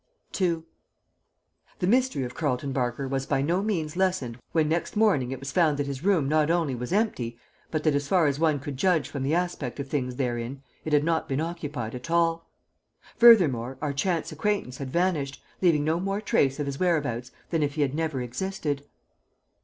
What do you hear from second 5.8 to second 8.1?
his room not only was empty, but that, as